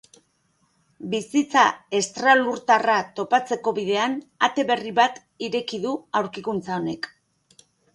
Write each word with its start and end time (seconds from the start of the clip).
Bizitza 1.11 1.65
estralurtarra 1.99 2.97
topatzeko 3.21 3.77
bidean 3.83 4.19
ate 4.51 4.69
berri 4.75 4.99
bat 5.05 5.25
ireki 5.51 5.85
du 5.89 5.97
aurkikuntza 6.23 6.79
honek. 6.83 7.17